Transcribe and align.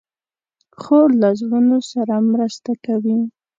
خور 0.79 1.07
له 1.21 1.29
زړونو 1.39 1.77
سره 1.91 2.15
مرسته 2.31 2.71
کوي. 2.85 3.19